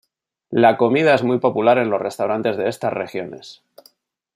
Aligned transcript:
La 0.49 0.77
comida 0.77 1.13
es 1.13 1.21
muy 1.21 1.37
popular 1.37 1.77
en 1.77 1.91
los 1.91 2.01
restaurantes 2.01 2.57
de 2.57 2.67
estas 2.67 2.91
regiones. 2.91 3.61